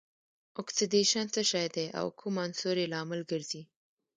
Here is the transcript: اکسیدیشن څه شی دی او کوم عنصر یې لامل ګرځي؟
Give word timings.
اکسیدیشن 0.61 1.25
څه 1.33 1.41
شی 1.49 1.67
دی 1.75 1.85
او 1.99 2.05
کوم 2.19 2.35
عنصر 2.45 2.75
یې 2.81 2.87
لامل 2.93 3.21
ګرځي؟ 3.31 3.61